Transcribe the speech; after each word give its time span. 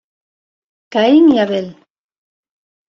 Caín 0.93 1.29
y 1.33 1.37
Abel. 1.37 1.67